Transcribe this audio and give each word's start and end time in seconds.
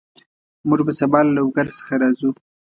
موږ 0.67 0.79
به 0.85 0.93
سبا 0.99 1.19
له 1.25 1.31
لوګر 1.37 1.67
څخه 1.77 1.93
راځو 2.01 2.29